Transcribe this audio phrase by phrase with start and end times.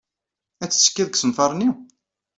[0.63, 1.69] Ad tettekkiḍ deg usenfar-nni?